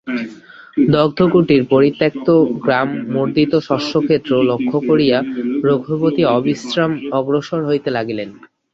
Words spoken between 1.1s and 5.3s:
কুটির, পরিত্যক্ত গ্রাম মর্দিত শস্যক্ষেত্র লক্ষ্য করিয়া